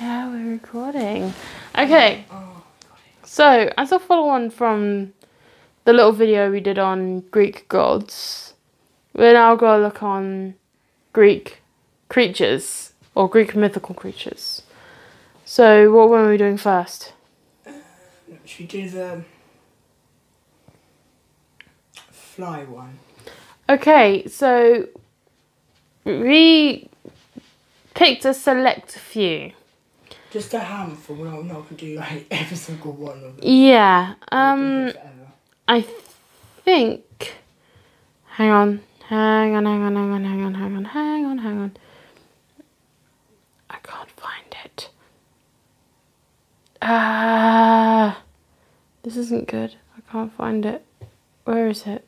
Yeah, 0.00 0.28
we're 0.30 0.52
recording. 0.52 1.32
Okay, 1.78 2.24
Oh, 2.30 2.62
so 3.24 3.70
as 3.76 3.92
a 3.92 3.98
follow 3.98 4.28
on 4.28 4.50
from 4.50 5.12
the 5.84 5.92
little 5.92 6.12
video 6.12 6.50
we 6.50 6.60
did 6.60 6.78
on 6.78 7.20
Greek 7.30 7.68
gods, 7.68 8.54
we're 9.12 9.32
now 9.34 9.54
going 9.56 9.80
to 9.80 9.84
look 9.86 10.02
on 10.02 10.54
Greek 11.12 11.62
creatures 12.08 12.92
or 13.14 13.28
Greek 13.28 13.54
mythical 13.54 13.94
creatures. 13.94 14.62
So, 15.44 15.92
what 15.92 16.08
were 16.08 16.28
we 16.28 16.36
doing 16.36 16.56
first? 16.56 17.12
Uh, 17.66 17.72
should 18.44 18.60
we 18.60 18.66
do 18.66 18.90
the 18.90 19.24
fly 22.10 22.64
one? 22.64 22.98
Okay, 23.68 24.26
so 24.26 24.88
we 26.04 26.88
picked 27.94 28.24
a 28.24 28.34
select 28.34 28.92
few. 28.92 29.52
Just 30.34 30.52
a 30.52 30.58
handful. 30.58 31.14
We're 31.14 31.30
not, 31.30 31.44
not 31.44 31.62
gonna 31.62 31.76
do 31.76 31.94
like 31.94 32.26
every 32.32 32.56
single 32.56 32.90
one 32.90 33.22
of 33.22 33.36
them. 33.36 33.38
Yeah, 33.40 34.14
um, 34.32 34.58
do 34.58 34.86
it 34.88 34.92
forever. 34.94 35.32
I 35.68 35.80
think. 36.64 37.34
Hang 38.30 38.50
on, 38.50 38.80
hang 39.06 39.54
on, 39.54 39.64
hang 39.64 39.82
on, 39.82 39.94
hang 39.94 40.12
on, 40.12 40.24
hang 40.24 40.44
on, 40.44 40.54
hang 40.54 40.76
on, 40.76 40.84
hang 40.86 41.24
on, 41.24 41.38
hang 41.38 41.58
on. 41.58 41.76
I 43.70 43.76
can't 43.76 44.10
find 44.10 44.56
it. 44.64 44.90
Ah, 46.82 48.22
this 49.04 49.16
isn't 49.16 49.46
good. 49.46 49.76
I 49.96 50.10
can't 50.10 50.32
find 50.32 50.66
it. 50.66 50.84
Where 51.44 51.68
is 51.68 51.86
it? 51.86 52.04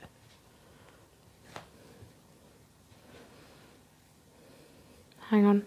Hang 5.30 5.46
on. 5.46 5.64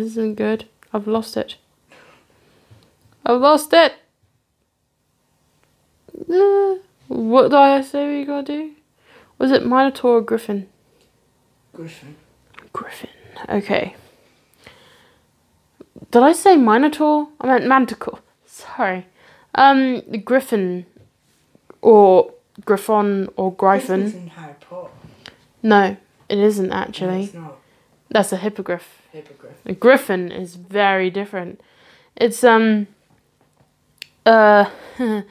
This 0.00 0.12
isn't 0.12 0.36
good. 0.36 0.64
I've 0.94 1.06
lost 1.06 1.36
it. 1.36 1.56
I've 3.26 3.38
lost 3.42 3.70
it. 3.74 3.92
Uh, 6.18 6.76
what 7.08 7.42
did 7.50 7.54
I 7.54 7.82
say 7.82 8.08
we 8.18 8.24
gotta 8.24 8.44
do? 8.50 8.70
Was 9.38 9.50
it 9.52 9.66
Minotaur 9.66 10.16
or 10.16 10.20
Griffin? 10.22 10.68
Griffin. 11.74 12.16
Griffin. 12.72 13.10
Okay. 13.50 13.94
Did 16.10 16.22
I 16.22 16.32
say 16.32 16.56
Minotaur? 16.56 17.28
I 17.38 17.46
meant 17.48 17.66
Manticore. 17.66 18.20
Sorry. 18.46 19.06
Um, 19.54 20.00
Griffin 20.24 20.86
or 21.82 22.32
Griffon 22.64 23.28
or 23.36 23.52
Gryphon. 23.52 24.00
in 24.00 24.26
Harry 24.28 24.54
Potter. 24.60 24.88
No, 25.62 25.96
it 26.30 26.38
isn't 26.38 26.68
No, 26.70 26.74
actually. 26.74 27.24
it's 27.24 27.34
not. 27.34 27.58
That's 28.08 28.32
a 28.32 28.38
hippogriff. 28.38 28.99
Hippogriff. 29.12 29.54
A 29.66 29.72
griffin 29.72 30.30
is 30.30 30.56
very 30.56 31.10
different. 31.10 31.60
It's 32.16 32.44
um 32.44 32.86
uh 34.26 34.70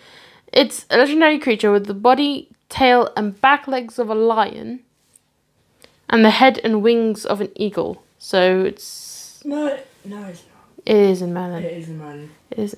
it's 0.53 0.85
a 0.89 0.97
legendary 0.97 1.39
creature 1.39 1.72
with 1.72 1.85
the 1.88 1.94
body, 1.94 2.50
tail 2.69 3.11
and 3.16 3.39
back 3.39 3.67
legs 3.67 4.00
of 4.00 4.09
a 4.09 4.16
lion 4.16 4.81
and 6.09 6.25
the 6.25 6.31
head 6.31 6.59
and 6.63 6.81
wings 6.81 7.25
of 7.25 7.41
an 7.41 7.52
eagle. 7.55 8.03
So 8.17 8.63
it's 8.66 9.41
No, 9.45 9.77
no, 10.05 10.25
it's 10.25 10.44
it 10.85 10.95
is 10.95 11.22
in 11.22 11.33
not. 11.33 11.50
Merlin. 11.50 11.63
It 11.63 11.73
is 11.73 11.89
a 11.89 11.94
man. 11.94 12.30
It 12.52 12.59
is 12.59 12.77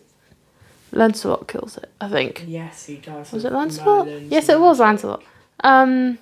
Lancelot 0.94 1.47
kills 1.47 1.77
it, 1.77 1.89
I 2.02 2.09
think. 2.09 2.44
Yes, 2.45 2.85
he 2.85 2.97
does. 2.97 3.31
Was 3.31 3.45
it 3.45 3.53
Lancelot? 3.53 4.07
Merlin's 4.07 4.31
Yes 4.31 4.49
it 4.49 4.59
was. 4.59 4.79
Lancelot. 4.79 5.23
Um 5.63 6.17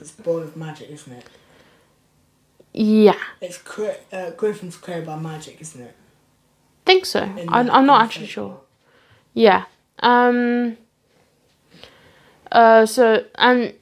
It's 0.00 0.12
born 0.12 0.42
of 0.44 0.56
magic, 0.56 0.90
isn't 0.90 1.12
it? 1.12 1.24
Yeah. 2.72 3.18
It's 3.40 3.58
cre- 3.58 4.00
uh, 4.12 4.30
Griffin's 4.30 4.76
created 4.76 5.06
by 5.06 5.16
magic, 5.18 5.60
isn't 5.60 5.80
it? 5.82 5.94
Think 6.86 7.04
so. 7.06 7.22
In 7.22 7.48
I'm, 7.48 7.66
the- 7.66 7.74
I'm 7.74 7.86
not 7.86 8.02
actually 8.02 8.26
sure. 8.26 8.60
Yeah. 9.34 9.64
Um. 10.00 10.76
Uh. 12.50 12.86
So 12.86 13.24
and 13.36 13.74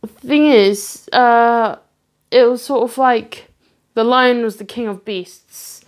the 0.00 0.06
thing 0.08 0.46
is, 0.46 1.08
uh, 1.12 1.76
it 2.30 2.44
was 2.44 2.62
sort 2.62 2.88
of 2.90 2.96
like 2.98 3.48
the 3.94 4.04
lion 4.04 4.42
was 4.42 4.56
the 4.56 4.64
king 4.64 4.86
of 4.88 5.04
beasts, 5.04 5.84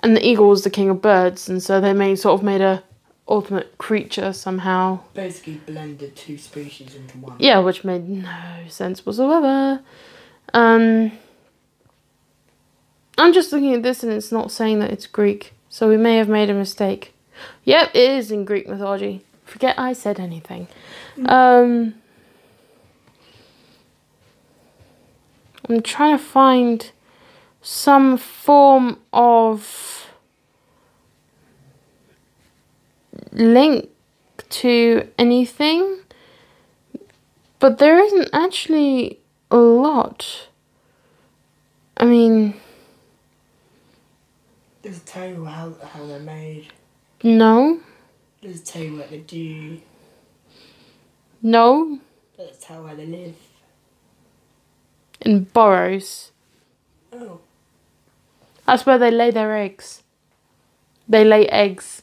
and 0.00 0.16
the 0.16 0.26
eagle 0.26 0.48
was 0.48 0.64
the 0.64 0.70
king 0.70 0.90
of 0.90 1.00
birds, 1.00 1.48
and 1.48 1.62
so 1.62 1.80
they 1.80 1.92
made 1.92 2.18
sort 2.18 2.38
of 2.40 2.44
made 2.44 2.60
a 2.60 2.82
ultimate 3.28 3.78
creature 3.78 4.32
somehow. 4.32 4.98
Basically 5.14 5.54
blended 5.66 6.16
two 6.16 6.36
species 6.36 6.94
into 6.96 7.16
one. 7.18 7.36
Yeah, 7.38 7.60
which 7.60 7.84
made 7.84 8.08
no 8.08 8.64
sense 8.68 9.04
whatsoever. 9.06 9.80
Um. 10.52 11.12
I'm 13.20 13.34
just 13.34 13.52
looking 13.52 13.74
at 13.74 13.82
this 13.82 14.02
and 14.02 14.10
it's 14.10 14.32
not 14.32 14.50
saying 14.50 14.78
that 14.78 14.90
it's 14.90 15.06
Greek, 15.06 15.52
so 15.68 15.86
we 15.86 15.98
may 15.98 16.16
have 16.16 16.28
made 16.28 16.48
a 16.48 16.54
mistake. 16.54 17.12
Yep, 17.64 17.90
it 17.92 18.10
is 18.12 18.30
in 18.30 18.46
Greek 18.46 18.66
mythology. 18.66 19.26
Forget 19.44 19.78
I 19.78 19.92
said 19.92 20.18
anything. 20.18 20.68
Um, 21.26 21.96
I'm 25.68 25.82
trying 25.82 26.16
to 26.16 26.24
find 26.24 26.90
some 27.60 28.16
form 28.16 28.98
of 29.12 30.08
link 33.32 33.90
to 34.48 35.08
anything, 35.18 35.98
but 37.58 37.76
there 37.76 38.02
isn't 38.02 38.30
actually 38.32 39.20
a 39.50 39.58
lot. 39.58 40.48
I 41.98 42.06
mean, 42.06 42.54
Does 44.82 44.96
it 44.98 45.06
tell 45.06 45.28
you 45.28 45.44
how, 45.44 45.74
how 45.92 46.06
they're 46.06 46.18
made? 46.20 46.68
no, 47.22 47.80
Does 48.40 48.60
it 48.60 48.64
tell 48.64 48.82
you 48.82 48.96
what 48.96 49.10
they 49.10 49.18
do? 49.18 49.80
no, 51.42 51.98
Does 52.36 52.48
it 52.48 52.60
tell 52.60 52.84
where 52.84 52.94
they 52.94 53.06
live? 53.06 53.34
in 55.22 55.44
burrows. 55.44 56.32
Oh. 57.12 57.40
That's 58.66 58.86
where 58.86 58.96
they 58.98 59.10
lay 59.10 59.30
their 59.30 59.54
eggs. 59.54 60.02
They 61.06 61.24
lay 61.24 61.46
eggs. 61.48 62.02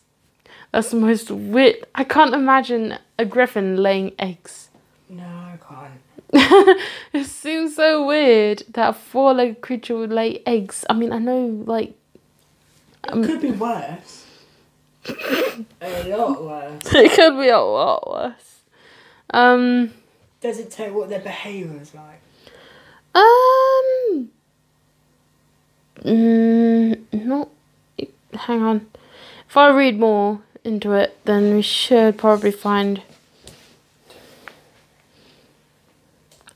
That's 0.72 0.92
the 0.92 0.98
most 0.98 1.32
weird. 1.32 1.78
I 1.96 2.04
can't 2.04 2.36
imagine 2.36 3.00
a 3.18 3.26
griffin 3.26 3.78
laying 3.78 4.12
eggs. 4.20 4.70
No, 5.10 5.24
I 5.24 5.58
can't. 5.68 6.80
it 7.14 7.26
seems 7.26 7.76
so 7.76 8.06
weird 8.06 8.62
that 8.74 8.90
a 8.90 8.94
four-legged 8.94 9.62
creature 9.62 9.96
would 9.98 10.12
lay 10.12 10.44
eggs. 10.46 10.86
I 10.88 10.94
mean, 10.94 11.12
I 11.12 11.18
know, 11.18 11.64
like, 11.66 11.96
It 13.08 13.14
Um, 13.14 13.24
could 13.26 13.42
be 13.42 13.52
worse. 13.52 14.26
a 15.82 16.04
lot 16.16 16.44
worse. 16.44 16.82
it 16.94 17.12
could 17.14 17.40
be 17.40 17.48
a 17.48 17.60
lot 17.60 18.10
worse. 18.10 18.60
Um, 19.30 19.94
Does 20.42 20.60
it 20.60 20.72
tell 20.72 20.92
what 20.94 21.10
their 21.10 21.20
behaviour 21.22 21.80
is 21.82 21.94
like? 21.94 22.22
um, 23.16 24.30
mm, 26.04 27.00
not. 27.26 27.50
Hang 28.34 28.62
on. 28.62 28.88
If 29.50 29.56
I 29.58 29.70
read 29.70 29.98
more 30.00 30.42
into 30.64 30.92
it, 30.94 31.18
then 31.26 31.56
we 31.56 31.62
should 31.62 32.18
probably 32.18 32.52
find. 32.52 33.02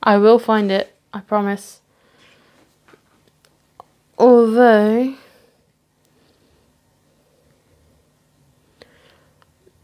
I 0.03 0.17
will 0.17 0.37
find 0.39 0.69
it. 0.71 0.93
I 1.13 1.21
promise. 1.21 1.79
Although. 4.17 5.15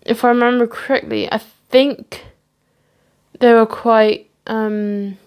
If 0.07 0.23
I 0.23 0.29
remember 0.29 0.65
correctly, 0.67 1.29
I 1.29 1.37
think 1.37 2.23
they 3.39 3.53
were 3.53 3.65
quite, 3.65 4.29
um, 4.47 5.17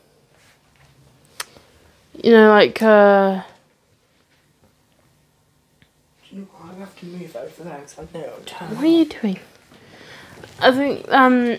you 2.23 2.33
know, 2.33 2.49
like, 2.49 2.81
uh, 2.81 3.43
what? 6.31 6.47
I 6.65 6.79
have 6.79 6.99
to 7.01 7.07
move 7.07 7.37
over 7.37 7.63
there 7.63 7.79
because 7.79 7.99
I 7.99 8.19
it'll 8.19 8.43
turn. 8.47 8.75
what 8.75 8.85
are 8.85 8.87
you 8.87 9.05
doing? 9.05 9.39
I 10.61 10.73
think, 10.73 11.13
um, 11.13 11.59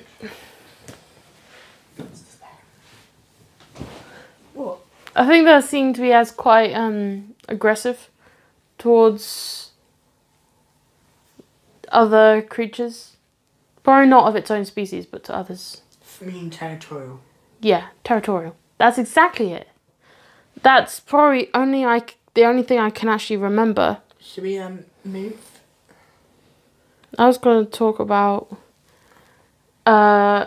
What? 4.55 4.79
I 5.15 5.27
think 5.27 5.45
they 5.45 5.61
seem 5.61 5.93
to 5.93 6.01
be 6.01 6.11
as 6.11 6.31
quite, 6.31 6.73
um, 6.73 7.35
aggressive 7.47 8.09
towards 8.79 9.69
other 11.91 12.41
creatures. 12.41 13.10
Probably 13.83 14.07
not 14.07 14.27
of 14.27 14.35
its 14.35 14.51
own 14.51 14.65
species, 14.65 15.05
but 15.05 15.23
to 15.25 15.35
others. 15.35 15.81
Mean 16.21 16.49
territorial. 16.51 17.19
Yeah, 17.61 17.87
territorial. 18.03 18.55
That's 18.77 18.97
exactly 18.99 19.53
it. 19.53 19.67
That's 20.61 20.99
probably 20.99 21.49
only 21.53 21.83
I 21.85 22.03
the 22.35 22.45
only 22.45 22.63
thing 22.63 22.77
I 22.77 22.91
can 22.91 23.09
actually 23.09 23.37
remember. 23.37 23.97
Should 24.19 24.43
we 24.43 24.59
um 24.59 24.85
move? 25.03 25.39
I 27.17 27.25
was 27.25 27.37
going 27.39 27.65
to 27.65 27.71
talk 27.71 27.99
about 27.99 28.55
uh 29.85 30.45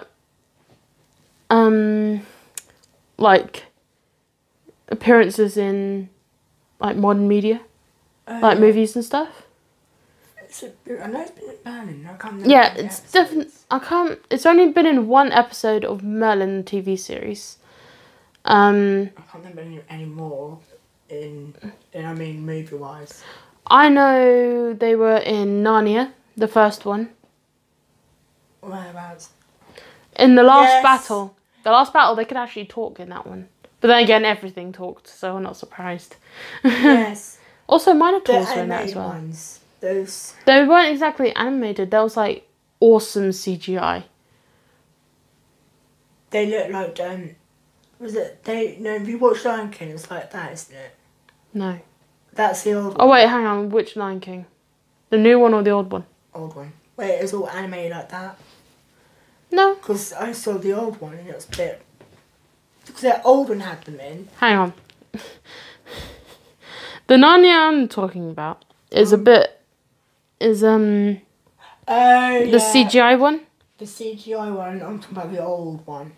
um 1.50 2.22
like 3.19 3.64
appearances 4.88 5.56
in 5.56 6.08
like 6.80 6.96
modern 6.96 7.26
media 7.26 7.60
like 8.28 8.56
Uh, 8.56 8.60
movies 8.60 8.94
and 8.96 9.04
stuff. 9.04 9.44
I 10.62 11.06
know 11.08 11.20
it's 11.20 11.30
been 11.32 11.50
in 11.50 11.56
Merlin. 11.64 12.06
I 12.06 12.16
can't 12.16 12.32
remember. 12.34 12.48
Yeah, 12.48 12.74
it's 12.74 13.00
definitely. 13.12 13.52
I 13.70 13.78
can't. 13.78 14.18
It's 14.30 14.46
only 14.46 14.70
been 14.72 14.86
in 14.86 15.08
one 15.08 15.32
episode 15.32 15.84
of 15.84 16.02
Merlin 16.02 16.64
the 16.64 16.70
TV 16.70 16.98
series. 16.98 17.58
Um, 18.44 19.10
I 19.16 19.22
can't 19.22 19.34
remember 19.44 19.62
any, 19.62 19.80
any 19.88 20.04
more. 20.04 20.58
In, 21.08 21.54
in 21.92 22.04
I 22.04 22.14
mean, 22.14 22.44
movie 22.46 22.76
wise. 22.76 23.22
I 23.66 23.88
know 23.88 24.72
they 24.74 24.94
were 24.96 25.16
in 25.16 25.62
Narnia, 25.62 26.12
the 26.36 26.48
first 26.48 26.84
one. 26.84 27.10
Whereabouts? 28.62 29.30
In 30.16 30.34
the 30.34 30.42
last 30.42 30.70
Yes. 30.70 30.82
battle, 30.82 31.36
the 31.62 31.70
last 31.70 31.92
battle, 31.92 32.14
they 32.14 32.24
could 32.24 32.36
actually 32.36 32.66
talk 32.66 33.00
in 33.00 33.08
that 33.10 33.26
one. 33.26 33.48
But 33.80 33.88
then 33.88 34.02
again, 34.02 34.24
everything 34.24 34.72
talked, 34.72 35.06
so 35.08 35.36
I'm 35.36 35.42
not 35.42 35.56
surprised. 35.56 36.16
yes. 36.64 37.38
also, 37.66 37.92
The 37.92 37.98
Minotaurs 37.98 38.48
were 38.48 38.62
in 38.62 38.68
that 38.70 38.84
as 38.84 38.94
well. 38.94 39.08
ones. 39.08 39.60
Those. 39.84 40.32
They 40.46 40.64
weren't 40.66 40.90
exactly 40.92 41.31
animated. 41.36 41.90
That 41.90 42.00
was 42.00 42.16
like 42.16 42.48
awesome 42.81 43.28
CGI. 43.31 44.04
They 46.31 46.46
look 46.46 46.70
like 46.70 47.00
um. 47.00 47.31
Was 47.98 48.14
it 48.16 48.42
they? 48.44 48.78
No, 48.81 48.94
if 48.94 49.06
you 49.06 49.19
watch 49.19 49.44
Lion 49.44 49.70
King, 49.70 49.90
it's 49.90 50.10
like 50.10 50.31
that, 50.31 50.52
isn't 50.52 50.75
it? 50.75 50.96
No. 51.52 51.78
That's 52.32 52.62
the 52.62 52.72
old 52.72 52.96
Oh 52.98 53.06
one. 53.06 53.19
wait, 53.20 53.28
hang 53.28 53.44
on. 53.44 53.69
Which 53.69 53.94
Lion 53.94 54.20
King? 54.20 54.46
The 55.10 55.19
new 55.19 55.38
one 55.38 55.52
or 55.52 55.62
the 55.62 55.70
old 55.70 55.92
one? 55.92 56.06
Old 56.34 56.56
one. 56.56 56.72
Wait, 56.96 57.10
it's 57.20 57.34
all 57.34 57.48
animated 57.50 57.92
like 57.92 58.08
that. 58.08 58.38
No. 59.52 59.75
Because 59.75 60.14
I 60.14 60.32
saw 60.32 60.54
the 60.56 60.72
old 60.72 60.98
one 61.00 61.12
and 61.14 61.28
it 61.28 61.34
was 61.34 61.46
a 61.46 61.56
bit. 61.56 61.82
Because 62.87 63.02
the 63.02 63.22
old 63.22 63.50
one 63.50 63.60
had 63.60 63.82
them 63.82 64.00
in. 64.00 64.28
Hang 64.40 64.56
on. 64.56 64.72
the 67.06 67.14
Narnia 67.16 67.69
I'm 67.69 67.87
talking 67.87 68.30
about 68.30 68.64
is 68.90 69.12
a 69.12 69.19
bit 69.19 69.60
is 70.44 70.62
um 70.62 71.20
Oh, 71.87 72.50
the 72.50 72.58
CGI 72.58 73.19
one. 73.19 73.41
The 73.79 73.85
CGI 73.85 74.55
one, 74.55 74.82
I'm 74.82 75.00
talking 75.00 75.19
about 75.19 75.32
the 75.32 75.43
old 75.43 75.87
one. 75.87 76.12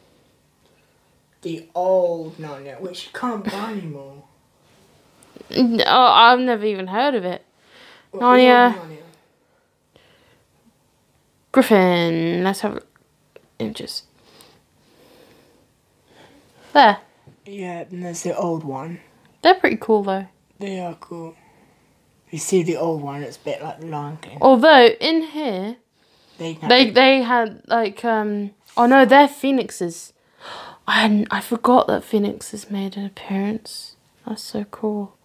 The 1.43 1.67
old 1.75 2.37
Narnia, 2.39 2.81
which 2.81 3.07
you 3.07 3.13
can't 3.13 3.45
buy 3.45 3.73
anymore. 3.73 4.25
Oh, 5.51 5.85
I've 5.87 6.39
never 6.41 6.65
even 6.65 6.89
heard 6.89 7.15
of 7.15 7.25
it. 7.25 7.45
What, 8.11 8.23
Narnia. 8.23 8.75
Narnia? 8.75 8.99
Griffin. 11.53 12.45
Let's 12.45 12.61
have 12.61 12.83
images. 13.59 14.03
There. 16.73 16.99
Yeah, 17.47 17.85
and 17.91 18.05
there's 18.05 18.23
the 18.23 18.37
old 18.37 18.65
one. 18.65 19.01
They're 19.43 19.55
pretty 19.55 19.79
cool 19.81 20.03
though. 20.03 20.27
They 20.59 20.81
are 20.81 20.95
cool. 20.95 21.35
You 22.37 22.41
see 22.41 22.63
the 22.63 22.77
old 22.77 23.01
one, 23.01 23.23
it's 23.23 23.39
a 23.39 23.41
bit 23.41 23.63
like 23.63 23.81
the 23.81 23.87
Lion 23.87 24.19
King. 24.19 24.37
Although 24.43 24.89
in 25.01 25.23
here 25.23 25.77
They, 26.37 26.53
they 26.53 26.91
they 26.91 27.23
had 27.23 27.63
like 27.67 28.05
um 28.05 28.51
oh 28.77 28.85
no 28.85 29.07
they're 29.07 29.27
phoenixes. 29.27 30.13
I 30.87 31.01
hadn't, 31.01 31.29
I 31.31 31.41
forgot 31.41 31.87
that 31.87 32.05
phoenixes 32.05 32.71
made 32.71 32.99
an 32.99 33.07
appearance. 33.07 33.97
That's 34.27 34.43
so 34.43 34.65
cool. 34.65 35.17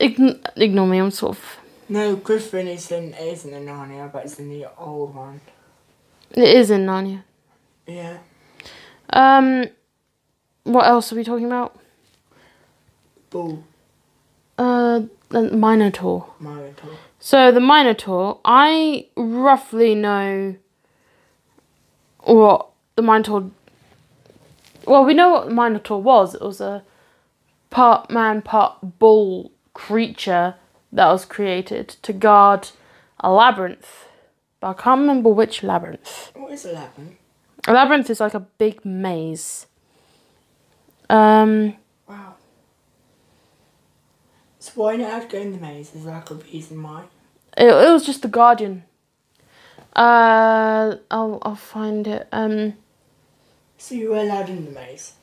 Ign- 0.00 0.44
ignore 0.56 0.88
me. 0.88 0.98
I'm 0.98 1.12
sort 1.12 1.36
of. 1.36 1.58
No, 1.88 2.16
Griffin 2.16 2.66
is 2.66 2.90
in, 2.90 3.14
is 3.14 3.44
in 3.44 3.52
the 3.52 3.70
Narnia, 3.70 4.10
but 4.12 4.24
it's 4.24 4.40
in 4.40 4.48
the 4.48 4.66
old 4.76 5.14
one. 5.14 5.40
It 6.32 6.48
is 6.56 6.68
in 6.72 6.84
Narnia. 6.84 7.22
Yeah. 7.86 8.18
Um, 9.10 9.66
what 10.64 10.84
else 10.84 11.12
are 11.12 11.16
we 11.16 11.22
talking 11.22 11.46
about? 11.46 11.78
Bull. 13.30 13.62
Uh, 14.60 15.04
the 15.30 15.50
Minotaur. 15.52 16.26
Minotaur. 16.38 16.90
So 17.18 17.50
the 17.50 17.62
Minotaur, 17.62 18.40
I 18.44 19.06
roughly 19.16 19.94
know 19.94 20.56
what 22.24 22.68
the 22.94 23.00
Minotaur. 23.00 23.50
Well, 24.84 25.06
we 25.06 25.14
know 25.14 25.30
what 25.30 25.48
the 25.48 25.54
Minotaur 25.54 26.02
was. 26.02 26.34
It 26.34 26.42
was 26.42 26.60
a 26.60 26.82
part 27.70 28.10
man, 28.10 28.42
part 28.42 28.98
bull 28.98 29.50
creature 29.72 30.56
that 30.92 31.06
was 31.06 31.24
created 31.24 31.88
to 32.02 32.12
guard 32.12 32.68
a 33.20 33.32
labyrinth. 33.32 34.08
But 34.60 34.68
I 34.68 34.82
can't 34.82 35.00
remember 35.00 35.30
which 35.30 35.62
labyrinth. 35.62 36.32
What 36.34 36.52
is 36.52 36.66
11? 36.66 37.16
A 37.66 37.72
labyrinth 37.72 38.10
is 38.10 38.20
like 38.20 38.34
a 38.34 38.40
big 38.40 38.84
maze. 38.84 39.68
Um. 41.08 41.76
So 44.60 44.72
why 44.74 44.96
not 44.96 45.10
have 45.10 45.28
to 45.28 45.36
go 45.36 45.42
in 45.42 45.52
the 45.52 45.58
maze? 45.58 45.94
Is 45.94 46.04
like 46.04 46.30
a 46.30 46.34
reason 46.34 46.82
why? 46.82 47.04
it, 47.56 47.64
it 47.66 47.90
was 47.90 48.04
just 48.06 48.22
the 48.22 48.28
guardian. 48.28 48.84
Uh, 49.96 50.96
I'll 51.10 51.38
I'll 51.42 51.56
find 51.56 52.06
it. 52.06 52.28
Um, 52.30 52.74
So 53.78 53.94
you 53.94 54.10
were 54.10 54.18
allowed 54.18 54.48
in 54.48 54.66
the 54.66 54.70
maze? 54.70 55.14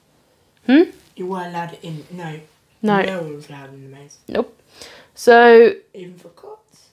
Hmm? 0.65 0.83
You 1.15 1.27
were 1.27 1.45
allowed 1.45 1.77
in. 1.81 2.03
No. 2.11 2.39
No. 2.81 3.01
No 3.01 3.21
one 3.21 3.35
was 3.35 3.49
allowed 3.49 3.73
in 3.73 3.89
the 3.89 3.95
maze. 3.97 4.17
nope. 4.27 4.53
So 5.15 5.73
Even 5.93 6.15
for 6.17 6.29
cots? 6.29 6.89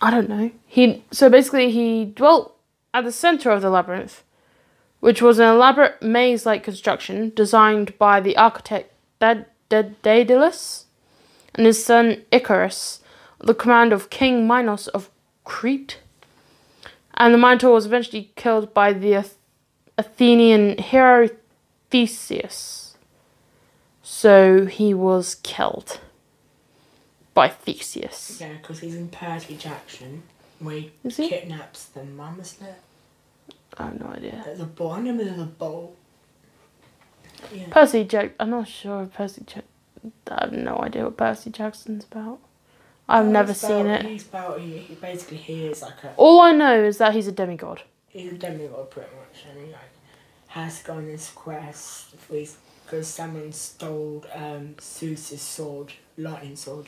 I 0.00 0.10
don't 0.10 0.28
know. 0.28 0.50
He 0.66 1.04
so 1.10 1.28
basically 1.28 1.70
he 1.70 2.04
dwelt 2.06 2.54
at 2.94 3.04
the 3.04 3.12
center 3.12 3.50
of 3.50 3.60
the 3.62 3.70
labyrinth, 3.70 4.22
which 5.00 5.20
was 5.20 5.38
an 5.38 5.46
elaborate 5.46 6.00
maze-like 6.02 6.62
construction 6.64 7.32
designed 7.34 7.96
by 7.98 8.20
the 8.20 8.36
architect 8.36 8.92
Dad- 9.20 9.46
Dad- 9.68 10.00
Daedalus 10.02 10.86
and 11.54 11.66
his 11.66 11.84
son 11.84 12.22
Icarus, 12.30 13.00
the 13.38 13.54
command 13.54 13.92
of 13.92 14.10
King 14.10 14.46
Minos 14.46 14.88
of 14.88 15.10
Crete. 15.44 15.98
And 17.14 17.34
the 17.34 17.38
Minotaur 17.38 17.72
was 17.72 17.86
eventually 17.86 18.30
killed 18.36 18.72
by 18.72 18.92
the 18.92 19.14
Ath- 19.14 19.38
Athenian 19.96 20.78
hero 20.78 21.28
Theseus. 21.90 22.96
So 24.02 24.66
he 24.66 24.94
was 24.94 25.34
killed 25.36 26.00
by 27.34 27.48
Theseus. 27.48 28.38
Yeah, 28.40 28.52
because 28.60 28.80
he's 28.80 28.94
in 28.94 29.08
Percy 29.08 29.56
Jackson. 29.56 30.22
Where 30.60 30.76
he 30.76 30.90
he? 31.08 31.28
kidnaps 31.28 31.86
the 31.86 32.04
mum, 32.04 32.38
isn't 32.40 32.66
it? 32.66 32.74
I 33.76 33.84
have 33.84 34.00
no 34.00 34.06
idea. 34.08 34.42
There's 34.44 34.60
a 34.60 34.64
bowl. 34.64 34.92
I 34.92 34.98
remember 34.98 35.24
there's 35.24 35.38
a 35.38 35.44
bowl. 35.44 35.94
Yeah. 37.52 37.66
Percy 37.70 38.04
Jack. 38.04 38.32
I'm 38.40 38.50
not 38.50 38.66
sure 38.66 39.02
if 39.02 39.12
Percy 39.12 39.44
Jack. 39.46 39.64
I 40.30 40.40
have 40.44 40.52
no 40.52 40.78
idea 40.78 41.04
what 41.04 41.16
Percy 41.16 41.50
Jackson's 41.50 42.04
about. 42.10 42.38
I've 43.08 43.26
never 43.26 43.54
seen 43.54 43.86
about- 43.86 44.04
it. 44.04 44.06
He's 44.06 44.26
about, 44.28 44.60
he, 44.60 44.78
he 44.78 44.94
basically 44.94 45.38
he 45.38 45.66
is 45.66 45.82
like 45.82 46.04
a, 46.04 46.12
All 46.16 46.40
I 46.40 46.52
know 46.52 46.82
is 46.84 46.98
that 46.98 47.14
he's 47.14 47.26
a 47.26 47.32
demigod. 47.32 47.82
he's 48.08 48.32
a 48.32 48.36
demigod 48.36 48.90
pretty 48.90 49.08
much. 49.16 49.44
And 49.50 49.66
he 49.66 49.72
like, 49.72 49.80
has 50.48 50.82
gone 50.82 50.98
on 50.98 51.06
this 51.06 51.30
quest 51.34 52.14
because 52.30 53.06
someone 53.06 53.52
stole 53.52 54.24
um, 54.34 54.74
Zeus's 54.80 55.40
sword, 55.42 55.92
lightning 56.16 56.56
sword. 56.56 56.86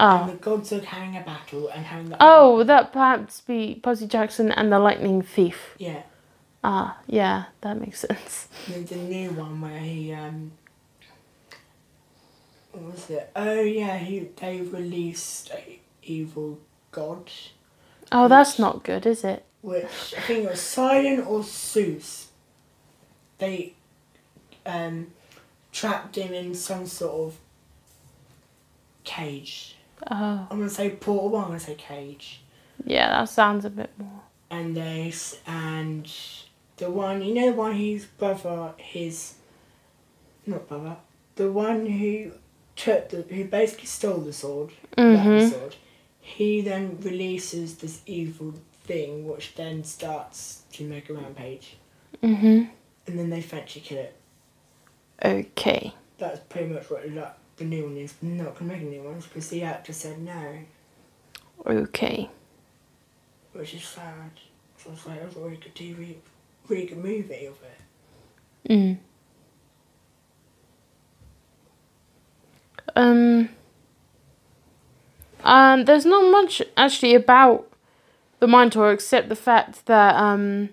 And 0.00 0.22
Oh. 0.30 0.32
the 0.32 0.38
gods 0.38 0.72
are 0.72 0.80
having 0.80 1.16
a 1.18 1.20
battle 1.22 1.68
and 1.68 1.84
having 1.84 2.08
the 2.08 2.16
Oh, 2.18 2.56
would 2.56 2.66
that 2.68 2.92
perhaps 2.94 3.42
be 3.42 3.78
Percy 3.82 4.06
Jackson 4.06 4.50
and 4.50 4.72
the 4.72 4.78
Lightning 4.78 5.20
Thief? 5.20 5.74
Yeah. 5.78 6.02
Ah, 6.64 6.96
yeah, 7.06 7.44
that 7.60 7.78
makes 7.78 8.00
sense. 8.08 8.48
There's 8.68 8.90
a 8.92 8.96
new 8.96 9.30
one 9.32 9.60
where 9.60 9.78
he 9.78 10.12
um 10.14 10.52
what 12.72 12.92
was 12.92 13.10
it? 13.10 13.30
Oh 13.36 13.60
yeah, 13.60 13.98
he 13.98 14.20
they 14.36 14.60
released 14.60 15.50
a 15.50 15.78
evil 16.02 16.58
god, 16.90 17.30
Oh, 18.10 18.28
that's 18.28 18.58
not 18.58 18.82
good, 18.84 19.06
is 19.06 19.24
it? 19.24 19.44
which 19.62 19.84
I 20.16 20.20
think 20.22 20.44
it 20.44 20.50
was 20.50 20.60
Sidon 20.60 21.20
or 21.20 21.42
Zeus. 21.42 22.28
They 23.38 23.74
um 24.66 25.08
trapped 25.72 26.16
him 26.16 26.32
in 26.34 26.54
some 26.54 26.86
sort 26.86 27.14
of 27.32 27.38
cage. 29.04 29.76
Oh, 30.10 30.46
I'm 30.50 30.58
gonna 30.58 30.68
say 30.68 30.90
portal, 30.90 31.36
I'm 31.38 31.46
gonna 31.48 31.60
say 31.60 31.74
cage. 31.76 32.42
yeah, 32.84 33.08
that 33.10 33.28
sounds 33.28 33.64
a 33.64 33.70
bit 33.70 33.90
more. 33.98 34.22
And 34.50 34.76
they 34.76 35.12
and 35.46 36.10
the 36.76 36.90
one 36.90 37.22
you 37.22 37.34
know 37.34 37.46
the 37.50 37.56
one 37.56 37.72
whose 37.76 38.04
brother 38.04 38.72
his 38.76 39.34
not 40.46 40.68
brother 40.68 40.96
the 41.36 41.50
one 41.50 41.86
who 41.86 42.32
took 42.76 43.08
the 43.10 43.22
who 43.22 43.44
basically 43.44 43.86
stole 43.86 44.18
the 44.18 44.32
sword 44.32 44.70
that 44.96 45.24
Mhm. 45.26 45.50
sword 45.50 45.76
he 46.20 46.60
then 46.60 46.98
releases 47.00 47.78
this 47.78 48.00
evil 48.06 48.54
thing 48.84 49.26
which 49.28 49.54
then 49.54 49.84
starts 49.84 50.62
to 50.72 50.84
make 50.84 51.08
a 51.10 51.14
rampage 51.14 51.76
Mhm. 52.22 52.70
and 53.06 53.18
then 53.18 53.30
they 53.30 53.38
eventually 53.38 53.84
kill 53.84 53.98
it 53.98 54.14
Okay. 55.24 55.94
that's 56.18 56.40
pretty 56.48 56.68
much 56.72 56.88
what 56.90 57.08
like, 57.10 57.34
the 57.56 57.64
new 57.64 57.84
one 57.84 57.96
is 57.96 58.14
They're 58.22 58.30
not 58.44 58.58
gonna 58.58 58.72
make 58.72 58.82
new 58.82 59.02
ones 59.02 59.26
because 59.26 59.48
the 59.50 59.62
actor 59.62 59.92
said 59.92 60.18
no 60.20 60.58
Okay. 61.66 62.30
which 63.52 63.74
is 63.74 63.84
sad 63.84 64.30
so 64.78 64.90
I 64.90 64.92
was 64.92 65.06
like 65.06 65.20
a 65.22 65.26
really 65.38 65.56
good 65.56 65.74
TV 65.74 66.16
really 66.68 66.86
good 66.86 66.98
movie 66.98 67.46
of 67.46 67.58
it 67.62 68.68
Mm. 68.68 68.98
Um. 72.96 73.48
Um, 75.44 75.86
there's 75.86 76.06
not 76.06 76.30
much 76.30 76.62
actually 76.76 77.14
about 77.14 77.68
the 78.38 78.46
Minotaur 78.46 78.92
except 78.92 79.28
the 79.28 79.36
fact 79.36 79.86
that 79.86 80.14
um, 80.14 80.70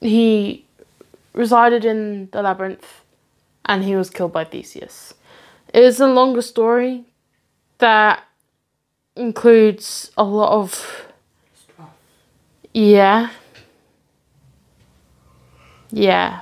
he 0.00 0.64
resided 1.32 1.84
in 1.84 2.28
the 2.30 2.42
labyrinth 2.42 3.02
and 3.64 3.84
he 3.84 3.96
was 3.96 4.10
killed 4.10 4.32
by 4.32 4.44
Theseus. 4.44 5.14
It 5.74 5.82
is 5.82 6.00
a 6.00 6.06
longer 6.06 6.42
story 6.42 7.04
that 7.78 8.24
includes 9.16 10.10
a 10.16 10.24
lot 10.24 10.52
of 10.52 11.06
yeah. 12.72 13.30
Yeah. 15.90 16.40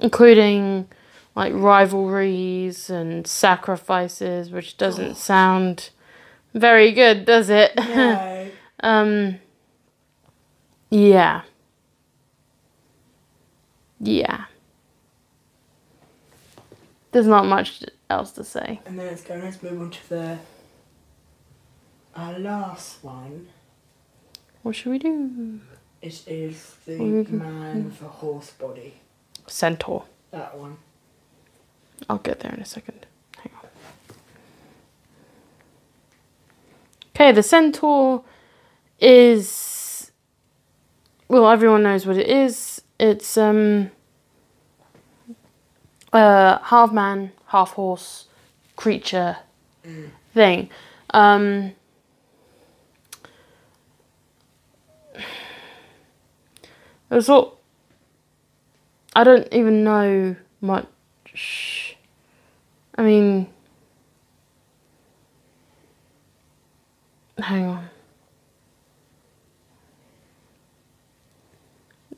Including 0.00 0.88
like 1.34 1.52
rivalries 1.54 2.90
and 2.90 3.26
sacrifices, 3.26 4.50
which 4.50 4.76
doesn't 4.76 5.16
sound 5.16 5.90
very 6.54 6.92
good, 6.92 7.24
does 7.24 7.48
it? 7.50 7.72
No. 7.78 8.50
um 8.80 9.38
yeah. 10.90 11.42
Yeah. 14.00 14.44
There's 17.12 17.26
not 17.26 17.46
much 17.46 17.82
else 18.10 18.32
to 18.32 18.44
say. 18.44 18.80
and 18.86 18.98
then 18.98 19.06
let's 19.06 19.22
go. 19.22 19.34
Let's 19.36 19.62
move 19.62 19.80
on 19.80 19.90
to 19.90 20.08
the 20.08 20.38
our 22.16 22.38
last 22.38 23.02
one. 23.04 23.48
What 24.62 24.74
should 24.76 24.90
we 24.92 24.98
do? 24.98 25.60
It 26.02 26.26
is 26.26 26.74
the 26.86 26.98
We 26.98 27.24
can- 27.24 27.38
man 27.38 27.84
with 27.84 28.02
a 28.02 28.08
horse 28.08 28.50
body. 28.50 28.94
Centaur. 29.46 30.04
That 30.30 30.56
one. 30.58 30.76
I'll 32.08 32.18
get 32.18 32.40
there 32.40 32.52
in 32.52 32.60
a 32.60 32.64
second. 32.64 33.06
Hang 33.38 33.52
on. 33.62 33.68
Okay, 37.14 37.32
the 37.32 37.42
centaur 37.42 38.24
is 39.00 40.10
well, 41.28 41.48
everyone 41.48 41.82
knows 41.82 42.06
what 42.06 42.16
it 42.18 42.26
is. 42.28 42.82
It's 42.98 43.36
um 43.36 43.90
a 46.12 46.60
half 46.64 46.92
man, 46.92 47.32
half 47.46 47.72
horse 47.72 48.26
creature 48.76 49.36
Mm. 49.84 50.10
thing. 50.32 50.70
Um 51.10 51.72
There's 57.08 57.28
all 57.28 57.58
I 59.14 59.24
don't 59.24 59.46
even 59.52 59.84
know 59.84 60.36
much. 60.60 61.91
I 63.02 63.04
mean, 63.04 63.48
hang 67.36 67.64
on. 67.64 67.90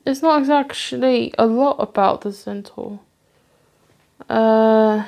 It's 0.04 0.20
not 0.20 0.50
actually 0.50 1.32
a 1.38 1.46
lot 1.46 1.76
about 1.78 2.20
the 2.20 2.34
centaur. 2.34 3.00
Uh, 4.28 5.06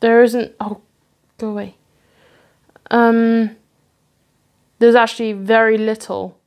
there 0.00 0.22
isn't. 0.22 0.54
Oh, 0.58 0.80
go 1.36 1.50
away. 1.50 1.76
Um, 2.90 3.56
there's 4.78 4.94
actually 4.94 5.34
very 5.34 5.76
little. 5.76 6.38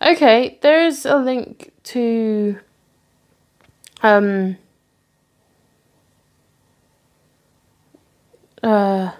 Okay, 0.00 0.58
there 0.62 0.86
is 0.86 1.04
a 1.04 1.18
link 1.18 1.72
to 1.82 2.60
um 4.02 4.56
uh 8.62 9.12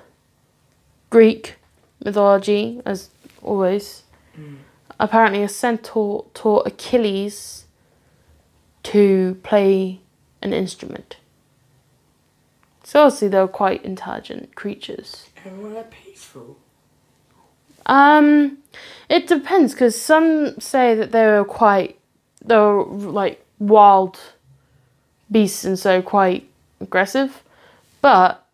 Greek 1.11 1.57
mythology 2.05 2.81
as 2.85 3.11
always. 3.43 4.03
Mm. 4.39 4.59
Apparently 5.01 5.43
a 5.43 5.49
centaur 5.49 6.27
taught 6.35 6.67
Achilles 6.67 7.67
to 8.83 9.39
play 9.43 10.01
an 10.43 10.53
instrument. 10.53 11.17
So 12.85 13.05
obviously 13.05 13.29
they 13.29 13.39
were 13.39 13.49
quite 13.49 13.85
intelligent 13.85 14.55
creatures. 14.55 15.29
And 15.45 15.63
were 15.63 15.71
they 15.71 15.85
peaceful? 15.91 16.57
Um, 17.87 18.59
it 19.09 19.27
depends 19.27 19.73
because 19.73 20.01
some 20.01 20.59
say 20.61 20.95
that 20.95 21.13
they 21.13 21.27
were 21.27 21.45
quite, 21.45 21.99
they 22.45 22.57
were 22.57 22.85
like 22.85 23.45
wild 23.59 24.19
beasts 25.31 25.65
and 25.65 25.79
so 25.79 26.03
quite 26.03 26.49
aggressive, 26.81 27.43
but 28.01 28.47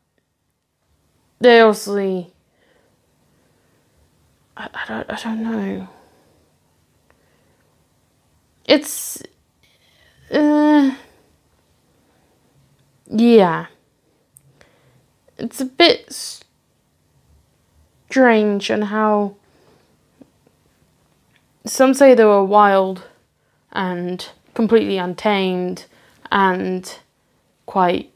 they 1.41 1.61
obviously. 1.61 2.33
I, 4.57 4.69
I 4.73 4.85
don't 4.89 5.11
I 5.11 5.17
don't 5.23 5.43
know. 5.43 5.89
It's, 8.67 9.23
uh, 10.31 10.95
yeah. 13.11 13.67
It's 15.37 15.61
a 15.61 15.67
bit 15.67 16.43
strange 18.09 18.71
on 18.71 18.83
how 18.83 19.35
some 21.67 21.95
say 21.95 22.15
they 22.15 22.25
were 22.25 22.45
wild 22.45 23.03
and 23.73 24.29
completely 24.55 24.97
untamed 24.97 25.87
and 26.31 26.99
quite 27.67 28.11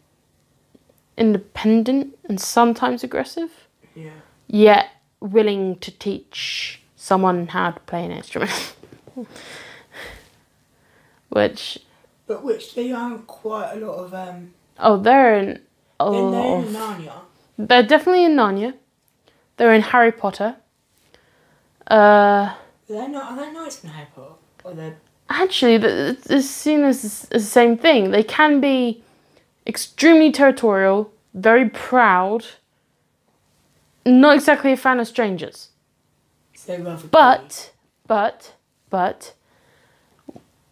independent 1.17 2.17
and 2.29 2.41
sometimes 2.41 3.03
aggressive, 3.05 3.51
Yeah. 3.95 4.11
yet 4.47 4.91
willing 5.21 5.77
to 5.81 5.91
teach 5.91 6.81
someone 6.97 7.49
how 7.49 7.73
to 7.73 7.81
play 7.81 8.05
an 8.05 8.11
instrument. 8.13 8.75
Which, 11.31 11.79
But 12.27 12.43
which 12.43 12.75
they 12.75 12.91
are 12.93 13.19
quite 13.19 13.73
a 13.73 13.77
lot 13.87 13.95
of 14.05 14.15
um. 14.15 14.55
oh, 14.79 14.97
they're 14.97 15.35
in 15.39 15.61
a 16.01 16.11
they're 16.11 16.21
of 16.21 16.67
in 16.67 16.73
Narnia. 16.73 17.13
They're 17.59 17.83
definitely 17.83 18.25
in 18.25 18.33
Narnia. 18.37 18.75
They're 19.57 19.75
in 19.75 19.83
Harry 19.83 20.13
Potter. 20.13 20.57
Uh, 21.87 22.55
They're 22.89 23.09
not. 23.09 23.33
Are 23.33 23.37
they 23.45 23.53
nice 23.53 23.83
in 23.85 23.91
Harry 23.91 24.09
Potter? 24.15 24.35
Or 24.65 24.73
they're 24.75 24.97
actually, 25.29 25.79
th- 25.79 25.93
it's 25.93 26.27
it's 26.31 26.49
seen 26.49 26.85
as, 26.85 27.05
as 27.05 27.29
the 27.29 27.41
same 27.41 27.77
thing. 27.77 28.11
They 28.11 28.23
can 28.23 28.61
be 28.61 29.03
extremely 29.67 30.33
territorial, 30.33 31.13
very 31.35 31.69
proud, 31.69 32.47
not 34.07 34.37
exactly 34.37 34.73
a 34.73 34.77
fan 34.77 35.01
of 35.01 35.07
strangers. 35.07 35.69
But, 37.11 37.73
but, 38.07 38.55
but, 38.91 39.35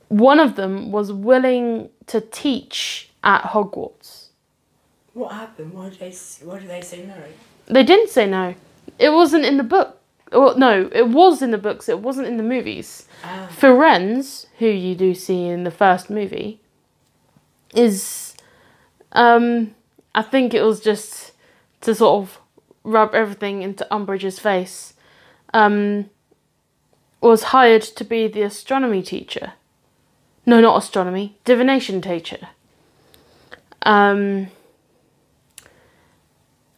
one 0.08 0.40
of 0.40 0.56
them 0.56 0.92
was 0.92 1.12
willing 1.12 1.90
to 2.06 2.20
teach 2.20 3.10
at 3.24 3.42
Hogwarts. 3.42 4.26
What 5.14 5.32
happened? 5.32 5.72
Why 5.72 5.88
did 5.88 5.98
they? 5.98 6.14
Why 6.44 6.58
did 6.58 6.68
they 6.68 6.82
say 6.82 7.06
no? 7.06 7.14
They 7.66 7.82
didn't 7.82 8.10
say 8.10 8.26
no. 8.26 8.54
It 8.98 9.10
wasn't 9.10 9.44
in 9.44 9.56
the 9.56 9.62
book. 9.62 9.95
Well, 10.32 10.58
no, 10.58 10.90
it 10.92 11.08
was 11.08 11.40
in 11.42 11.50
the 11.50 11.58
books. 11.58 11.88
It 11.88 12.00
wasn't 12.00 12.26
in 12.26 12.36
the 12.36 12.42
movies. 12.42 13.06
Ah. 13.22 13.48
Firenze, 13.50 14.46
who 14.58 14.66
you 14.66 14.94
do 14.94 15.14
see 15.14 15.46
in 15.46 15.64
the 15.64 15.70
first 15.70 16.10
movie, 16.10 16.60
is, 17.74 18.34
um, 19.12 19.74
I 20.14 20.22
think 20.22 20.52
it 20.52 20.62
was 20.62 20.80
just 20.80 21.32
to 21.82 21.94
sort 21.94 22.22
of 22.22 22.40
rub 22.82 23.14
everything 23.14 23.62
into 23.62 23.86
Umbridge's 23.90 24.38
face. 24.38 24.94
Um, 25.54 26.10
was 27.20 27.44
hired 27.44 27.82
to 27.82 28.04
be 28.04 28.28
the 28.28 28.42
astronomy 28.42 29.02
teacher. 29.02 29.54
No, 30.44 30.60
not 30.60 30.76
astronomy, 30.82 31.36
divination 31.44 32.00
teacher. 32.00 32.48
Um, 33.82 34.48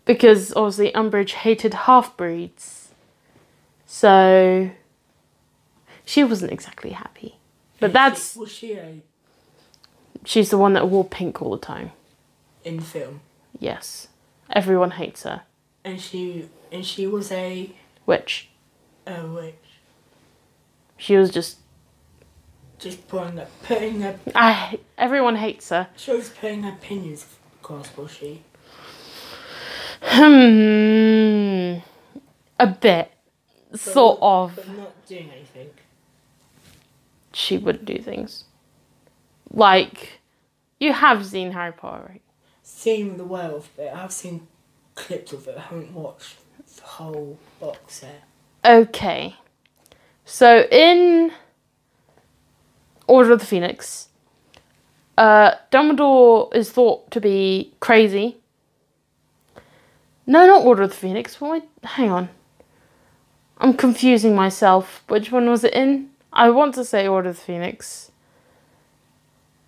because 0.05 0.55
obviously 0.55 0.93
Umbridge 0.93 1.33
hated 1.33 1.75
half 1.75 2.17
breeds. 2.17 2.78
So 3.91 4.71
she 6.05 6.23
wasn't 6.23 6.53
exactly 6.53 6.91
happy. 6.91 7.37
But 7.81 7.95
that's 7.95 8.37
was 8.37 8.53
she 8.53 8.75
a, 8.75 9.01
she's 10.27 10.51
the 10.51 10.59
one 10.59 10.75
that 10.75 10.89
wore 10.89 11.07
pink 11.07 11.41
all 11.41 11.51
the 11.53 11.59
time. 11.59 11.93
in 12.65 12.81
film? 12.81 13.23
Yes. 13.59 14.09
Everyone 14.51 14.91
hates 14.93 15.23
her. 15.23 15.43
And 15.85 15.99
she 16.01 16.51
and 16.71 16.85
she 16.85 17.07
was 17.07 17.33
a 17.33 17.71
witch. 18.05 18.51
a 19.07 19.25
witch. 19.27 19.55
she 20.99 21.17
was 21.17 21.31
just 21.31 21.57
Just 22.79 23.09
putting 23.09 23.39
her, 23.39 23.47
putting 23.63 24.03
her. 24.03 24.19
I 24.35 24.81
everyone 24.99 25.37
hates 25.37 25.71
her. 25.71 25.89
She 25.97 26.11
was 26.13 26.29
putting 26.29 26.63
her 26.65 26.73
opinions 26.73 27.25
across, 27.63 27.97
was 27.97 28.11
she? 28.13 28.43
Hmm. 30.03 31.79
A 32.61 32.67
bit. 32.67 33.13
Sort 33.75 34.21
But- 34.21 34.27
of. 34.27 34.57
But 34.57 34.69
not 34.77 35.07
doing 35.07 35.31
anything. 35.31 35.71
She 37.33 37.59
would 37.59 37.85
do 37.85 37.99
things. 37.99 38.45
Like 39.51 40.21
you 40.81 40.93
have 40.93 41.25
seen 41.27 41.53
Harry 41.53 41.73
Potter, 41.73 42.05
right? 42.09 42.23
seen 42.63 43.17
the 43.17 43.25
werewolf 43.25 43.75
bit. 43.77 43.93
I've 43.95 44.13
seen 44.13 44.47
clips 44.95 45.33
of 45.33 45.49
it. 45.49 45.57
I 45.57 45.61
haven't 45.63 45.93
watched 45.95 46.37
the 46.77 46.83
whole 46.83 47.39
box 47.59 47.95
set. 47.95 48.23
Okay. 48.65 49.35
So 50.27 50.67
in 50.71 51.33
Order 53.07 53.33
of 53.33 53.41
the 53.41 53.47
Phoenix, 53.47 54.09
uh, 55.17 55.53
Dumbledore 55.73 56.55
is 56.55 56.71
thought 56.71 57.11
to 57.11 57.21
be 57.23 57.73
crazy. 57.81 58.37
No, 60.27 60.47
not 60.47 60.65
Order 60.67 60.83
of 60.83 60.91
the 60.91 60.97
Phoenix. 60.97 61.41
Why? 61.41 61.63
Hang 61.83 62.11
on. 62.11 62.29
I'm 63.59 63.75
confusing 63.75 64.35
myself. 64.35 65.03
Which 65.09 65.33
one 65.33 65.49
was 65.51 65.65
it 65.65 65.75
in? 65.75 66.11
I 66.33 66.51
want 66.51 66.75
to 66.75 66.85
say 66.85 67.09
Order 67.09 67.31
of 67.31 67.37
the 67.37 67.43
Phoenix, 67.43 68.13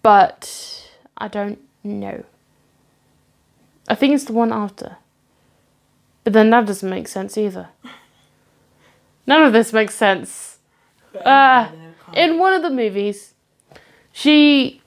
but 0.02 0.88
I 1.18 1.28
don't 1.28 1.58
know. 1.82 2.24
I 3.88 3.94
think 3.94 4.14
it's 4.14 4.24
the 4.24 4.32
one 4.32 4.52
after. 4.52 4.96
But 6.22 6.34
then 6.34 6.50
that 6.50 6.66
doesn't 6.66 6.88
make 6.88 7.08
sense 7.08 7.36
either. 7.36 7.68
None 9.26 9.42
of 9.42 9.52
this 9.52 9.72
makes 9.72 9.94
sense. 9.94 10.58
I 11.14 11.18
um, 11.18 11.24
uh, 11.24 11.68
can't- 12.04 12.18
In 12.18 12.38
one 12.38 12.52
of 12.52 12.62
the 12.62 12.70
movies, 12.70 13.34
she 14.12 14.80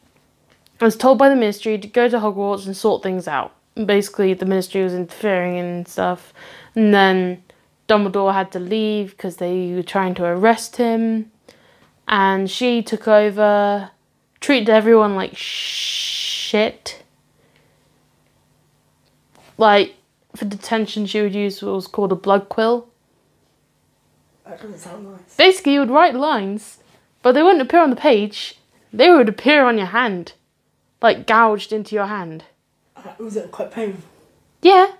was 0.79 0.95
told 0.95 1.17
by 1.17 1.27
the 1.29 1.35
ministry 1.35 1.77
to 1.77 1.87
go 1.87 2.07
to 2.07 2.19
Hogwarts 2.19 2.65
and 2.65 2.77
sort 2.77 3.03
things 3.03 3.27
out. 3.27 3.53
Basically, 3.75 4.33
the 4.33 4.45
ministry 4.45 4.83
was 4.83 4.93
interfering 4.93 5.57
and 5.57 5.87
stuff. 5.87 6.33
And 6.75 6.93
then 6.93 7.43
Dumbledore 7.93 8.33
had 8.33 8.51
to 8.53 8.59
leave 8.59 9.11
because 9.11 9.37
they 9.37 9.71
were 9.73 9.83
trying 9.83 10.15
to 10.15 10.25
arrest 10.25 10.77
him. 10.77 11.31
And 12.07 12.49
she 12.49 12.81
took 12.81 13.07
over, 13.07 13.91
treated 14.39 14.69
everyone 14.69 15.15
like 15.15 15.37
shit. 15.37 17.03
Like, 19.59 19.93
for 20.35 20.45
detention, 20.45 21.05
she 21.05 21.21
would 21.21 21.35
use 21.35 21.61
what 21.61 21.75
was 21.75 21.87
called 21.87 22.11
a 22.11 22.15
blood 22.15 22.49
quill. 22.49 22.87
that 24.45 24.59
doesn't 24.59 24.79
sound 24.79 25.11
nice. 25.11 25.35
Basically, 25.37 25.73
you 25.73 25.81
would 25.81 25.91
write 25.91 26.15
lines, 26.15 26.79
but 27.21 27.33
they 27.33 27.43
wouldn't 27.43 27.61
appear 27.61 27.81
on 27.81 27.91
the 27.91 27.95
page. 27.95 28.57
They 28.91 29.11
would 29.11 29.29
appear 29.29 29.65
on 29.65 29.77
your 29.77 29.87
hand, 29.87 30.33
like 30.99 31.27
gouged 31.27 31.71
into 31.71 31.93
your 31.93 32.07
hand. 32.07 32.45
Uh, 32.97 33.13
was 33.19 33.37
it 33.37 33.51
quite 33.51 33.71
painful? 33.71 34.03
Yeah. 34.63 34.93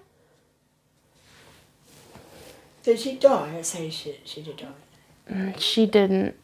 Did 2.84 3.00
she 3.00 3.16
die? 3.16 3.56
I 3.58 3.62
say 3.62 3.90
she, 3.90 4.20
she 4.26 4.42
did 4.42 4.58
die. 4.58 5.54
She 5.58 5.86
didn't. 5.86 6.36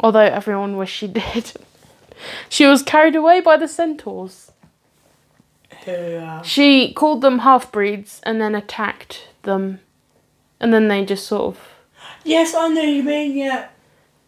Although 0.00 0.20
everyone 0.20 0.76
wished 0.76 0.96
she 0.96 1.08
did. 1.08 1.52
she 2.48 2.66
was 2.66 2.82
carried 2.82 3.14
away 3.14 3.40
by 3.40 3.56
the 3.56 3.68
centaurs. 3.68 4.50
Who, 5.84 5.92
uh, 5.92 6.42
She 6.42 6.92
called 6.92 7.20
them 7.20 7.40
half 7.40 7.70
breeds 7.70 8.20
and 8.24 8.40
then 8.40 8.54
attacked 8.54 9.28
them. 9.42 9.80
And 10.60 10.72
then 10.74 10.88
they 10.88 11.04
just 11.04 11.26
sort 11.26 11.56
of. 11.56 11.60
yes, 12.24 12.54
I 12.54 12.68
know 12.68 12.82
you 12.82 13.02
mean, 13.02 13.36
yeah. 13.36 13.68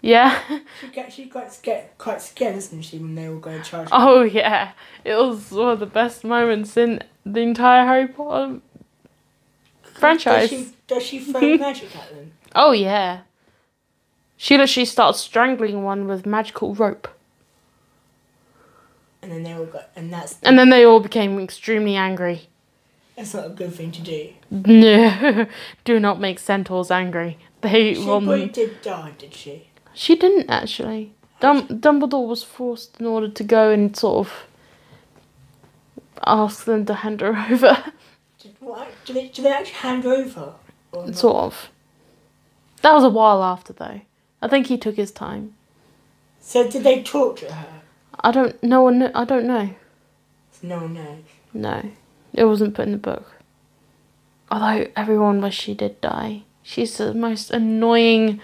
Yeah. 0.01 0.41
She 0.81 0.89
get 0.89 1.13
she 1.13 1.25
got 1.25 1.53
scared, 1.53 1.87
quite 1.99 2.23
scared, 2.23 2.55
isn't 2.57 2.83
she, 2.83 2.99
when 2.99 3.17
they 3.17 3.29
were 3.29 3.41
going 3.41 3.61
to 3.61 3.69
charge? 3.69 3.89
oh, 3.93 4.23
yeah. 4.23 4.73
It 5.05 5.15
was 5.17 5.51
one 5.51 5.71
of 5.71 5.81
the 5.81 5.87
best 5.87 6.23
moments 6.23 6.77
in 6.77 7.03
the 7.27 7.41
entire 7.41 7.85
Harry 7.85 8.07
Potter 8.07 8.61
franchise. 9.99 10.51
Does 10.51 10.59
she, 10.61 10.73
does 10.87 11.03
she 11.03 11.19
throw 11.21 11.41
magic 11.59 11.95
at 11.97 12.11
them? 12.11 12.33
Oh 12.55 12.73
yeah. 12.73 13.21
She 14.37 14.57
literally 14.57 14.85
starts 14.85 15.19
strangling 15.21 15.83
one 15.83 16.07
with 16.07 16.25
magical 16.25 16.75
rope. 16.75 17.09
And 19.21 19.33
then 19.33 19.43
they 19.43 19.53
all 19.53 19.67
got, 19.67 19.91
and 19.97 20.13
that's 20.13 20.37
And 20.43 20.59
then 20.59 20.71
they 20.71 20.85
all 20.85 21.01
became 21.01 21.41
extremely 21.41 21.97
angry. 21.97 22.49
that's 23.17 23.35
not 23.35 23.47
a 23.47 23.51
good 23.51 23.75
thing 23.75 23.91
to 23.93 24.01
do. 24.01 24.33
No, 24.51 25.47
do 25.85 25.99
not 25.99 26.21
make 26.21 26.39
centaurs 26.39 26.91
angry. 26.91 27.37
They 27.63 27.95
She 27.95 27.99
will. 28.01 28.21
probably 28.21 28.47
did 28.47 28.81
die, 28.81 29.13
did 29.19 29.35
she? 29.35 29.69
She 29.93 30.15
didn't 30.15 30.49
actually. 30.49 31.13
Dum- 31.41 31.67
Dumbledore 31.69 32.29
was 32.29 32.45
forced 32.45 33.01
in 33.01 33.07
order 33.07 33.29
to 33.29 33.45
go 33.45 33.71
and 33.71 33.97
sort 33.97 34.27
of 34.29 34.33
ask 36.25 36.65
them 36.65 36.87
to 36.87 36.95
hand 36.95 37.21
her 37.21 37.37
over. 37.51 37.93
What, 38.69 38.87
did, 39.07 39.17
they, 39.17 39.29
did 39.29 39.47
they 39.47 39.51
actually 39.51 39.77
hand 39.77 40.05
over? 40.05 40.53
Or 40.93 41.11
sort 41.15 41.37
of. 41.37 41.71
That 42.83 42.93
was 42.93 43.03
a 43.03 43.09
while 43.09 43.43
after 43.43 43.73
though. 43.73 44.03
I 44.43 44.49
think 44.49 44.67
he 44.67 44.77
took 44.77 44.97
his 44.97 45.11
time. 45.11 45.55
So 46.39 46.69
did 46.69 46.83
they 46.85 47.03
torture 47.03 47.51
her? 47.51 47.81
I 48.21 48.31
don't. 48.31 48.63
No 48.63 48.83
one. 48.83 48.99
kn- 48.99 49.13
I 49.15 49.25
don't 49.25 49.47
know. 49.47 49.71
No 50.63 50.77
one 50.81 50.93
knows. 50.93 51.25
No, 51.55 51.91
it 52.35 52.45
wasn't 52.45 52.75
put 52.75 52.85
in 52.85 52.93
the 52.93 52.99
book. 52.99 53.33
Although 54.51 54.89
everyone 54.95 55.41
wished 55.41 55.63
she 55.63 55.73
did 55.73 55.99
die. 56.03 56.43
She's 56.63 56.99
the 56.99 57.15
most 57.15 57.51
annoying. 57.51 58.39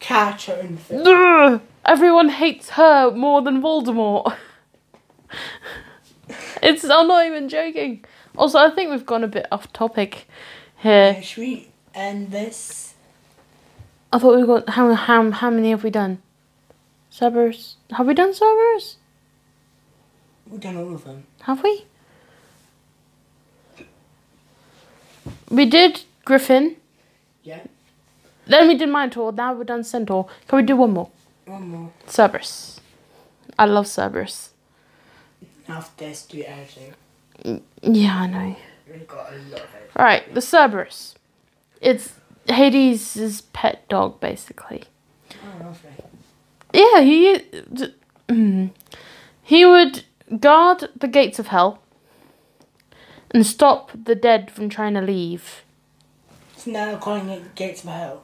Character 0.00 0.52
in 0.56 0.74
the 0.74 0.80
film. 0.82 1.62
Everyone 1.86 2.28
hates 2.28 2.70
her 2.70 3.10
more 3.10 3.40
than 3.40 3.62
Voldemort. 3.62 4.36
it's. 6.62 6.84
I'm 6.84 7.08
not 7.08 7.26
even 7.26 7.48
joking. 7.48 8.04
Also, 8.36 8.58
I 8.58 8.70
think 8.70 8.90
we've 8.90 9.04
gone 9.04 9.24
a 9.24 9.28
bit 9.28 9.46
off 9.52 9.72
topic 9.72 10.26
here. 10.78 11.16
Uh, 11.18 11.20
should 11.20 11.40
we 11.40 11.68
end 11.94 12.30
this? 12.30 12.94
I 14.12 14.18
thought 14.18 14.38
we 14.38 14.46
got 14.46 14.68
how 14.70 14.94
how 14.94 15.30
how 15.30 15.50
many 15.50 15.70
have 15.70 15.84
we 15.84 15.90
done? 15.90 16.22
Cerberus. 17.10 17.76
Have 17.90 18.06
we 18.06 18.14
done 18.14 18.32
Cerberus? 18.32 18.96
We've 20.50 20.60
done 20.60 20.76
all 20.76 20.94
of 20.94 21.04
them. 21.04 21.24
Have 21.42 21.62
we? 21.62 21.84
We 25.50 25.66
did 25.66 26.02
Griffin. 26.24 26.76
Yeah. 27.42 27.60
Then 28.46 28.68
we 28.68 28.76
did 28.76 28.88
Minotaur. 28.88 29.32
Now 29.32 29.54
we've 29.54 29.66
done 29.66 29.84
Centaur. 29.84 30.26
Can 30.48 30.56
we 30.58 30.62
do 30.62 30.76
one 30.76 30.92
more? 30.92 31.10
One 31.46 31.68
more. 31.68 31.92
Cerberus. 32.06 32.80
I 33.58 33.66
love 33.66 33.86
Cerberus. 33.86 34.50
After 35.72 36.04
this, 36.04 36.26
do 36.26 36.44
editing. 36.44 37.62
Yeah, 37.82 38.16
I 38.16 38.26
know. 38.26 38.56
We've 38.90 39.08
got 39.08 39.32
a 39.32 39.36
lot 39.36 39.60
of 39.60 39.74
it. 39.74 39.90
Right, 39.96 40.34
the 40.34 40.40
Cerberus. 40.42 41.14
It's 41.80 42.12
Hades' 42.46 43.40
pet 43.54 43.88
dog, 43.88 44.20
basically. 44.20 44.84
Oh, 45.32 45.64
lovely. 45.64 45.90
Yeah, 46.74 47.00
he 47.00 47.38
d- 47.72 47.94
mm. 48.28 48.70
he 49.42 49.64
would 49.64 50.04
guard 50.38 50.88
the 50.94 51.08
gates 51.08 51.38
of 51.38 51.48
hell 51.48 51.80
and 53.30 53.46
stop 53.46 53.90
the 53.94 54.14
dead 54.14 54.50
from 54.50 54.68
trying 54.68 54.94
to 54.94 55.00
leave. 55.00 55.62
It's 56.54 56.66
now 56.66 56.96
calling 56.96 57.28
it 57.30 57.54
Gates 57.54 57.82
of 57.82 57.90
Hell. 57.90 58.22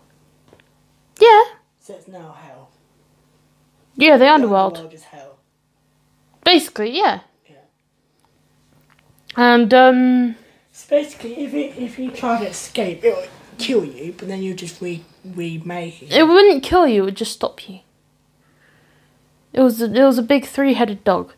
Yeah, 1.19 1.45
So 1.81 1.95
it's 1.95 2.09
now 2.09 2.37
Hell. 2.41 2.69
yeah, 3.97 4.17
the 4.19 4.31
underworld. 4.31 4.77
The 4.77 4.81
underworld 4.81 5.05
Hell. 5.11 5.39
Basically, 6.45 6.97
yeah. 6.97 7.21
And 9.37 9.73
um, 9.75 10.37
So 10.73 10.87
basically, 10.97 11.45
if 11.45 11.55
it, 11.55 11.77
if 11.81 11.99
you 11.99 12.11
try 12.11 12.39
to 12.43 12.49
escape, 12.49 13.05
it 13.05 13.15
will 13.15 13.27
kill 13.59 13.85
you, 13.85 14.15
but 14.17 14.29
then 14.29 14.43
you 14.43 14.55
just 14.55 14.81
re 14.81 15.05
remake 15.25 16.03
it. 16.03 16.13
it 16.13 16.27
wouldn't 16.27 16.63
kill 16.63 16.87
you; 16.87 17.03
it 17.03 17.05
would 17.07 17.17
just 17.17 17.33
stop 17.33 17.69
you. 17.69 17.81
It 19.53 19.61
was 19.61 19.81
a, 19.81 19.87
it 19.87 20.05
was 20.05 20.19
a 20.19 20.23
big 20.23 20.45
three-headed 20.47 21.05
dog. 21.05 21.33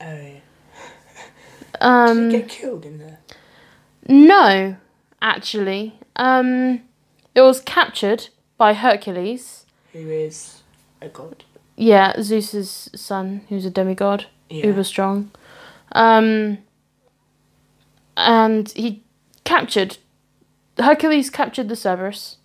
Oh, 0.00 0.04
yeah. 0.04 0.30
Did 1.72 1.80
Um, 1.80 2.28
it 2.28 2.32
get 2.32 2.48
killed 2.48 2.84
in 2.84 2.98
there? 2.98 3.18
no, 4.08 4.76
actually, 5.20 5.98
um, 6.16 6.80
it 7.34 7.42
was 7.42 7.60
captured 7.60 8.28
by 8.56 8.74
Hercules. 8.74 9.66
Who 9.92 10.08
is 10.10 10.62
a 11.00 11.08
god? 11.08 11.44
Yeah, 11.76 12.14
Zeus's 12.20 12.90
son, 12.96 13.42
who's 13.48 13.64
a 13.64 13.70
demigod, 13.70 14.26
Yeah. 14.50 14.66
uber 14.66 14.82
strong. 14.84 15.30
Um, 15.92 16.58
and 18.18 18.68
he 18.72 19.02
captured 19.44 19.96
Hercules 20.78 21.30
captured 21.30 21.68
the 21.68 21.76
Cerberus 21.76 22.36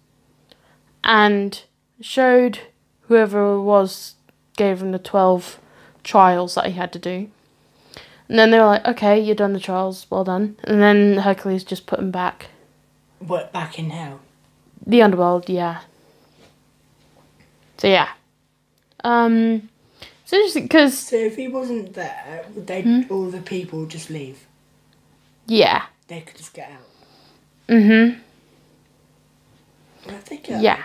and 1.04 1.62
showed 2.00 2.60
whoever 3.02 3.56
it 3.56 3.62
was 3.62 4.16
gave 4.56 4.82
him 4.82 4.92
the 4.92 5.00
twelve 5.00 5.60
trials 6.04 6.56
that 6.56 6.68
he 6.68 6.74
had 6.74 6.94
to 6.94 7.00
do. 7.00 7.30
And 8.30 8.40
then 8.40 8.52
they 8.52 8.60
were 8.60 8.66
like, 8.66 8.88
"Okay, 8.88 9.20
you've 9.20 9.38
done 9.38 9.54
the 9.54 9.60
trials, 9.60 10.08
well 10.10 10.24
done." 10.24 10.56
And 10.64 10.82
then 10.82 11.18
Hercules 11.18 11.64
just 11.64 11.86
put 11.86 12.00
him 12.00 12.12
back. 12.12 12.48
What, 13.20 13.52
back 13.52 13.78
in 13.78 13.90
Hell? 13.90 14.20
The 14.86 15.02
underworld, 15.02 15.50
yeah. 15.50 15.82
So 17.78 17.88
yeah, 17.88 18.10
um, 19.04 19.70
it's 20.24 20.32
interesting 20.34 20.64
because 20.64 20.98
So 20.98 21.16
if 21.18 21.36
he 21.36 21.48
wasn't 21.48 21.94
there, 21.94 22.46
would 22.56 22.68
they, 22.68 22.82
Hmm? 22.82 23.02
all 23.10 23.30
the 23.30 23.42
people 23.42 23.86
just 23.86 24.10
leave? 24.10 24.46
Yeah, 25.48 25.84
They 26.08 26.22
could 26.22 26.38
just 26.38 26.54
get 26.54 26.72
out. 26.72 26.88
Mm-hmm. 27.70 28.20
Where 30.10 30.20
they 30.30 30.38
go? 30.38 30.60
yeah. 30.60 30.84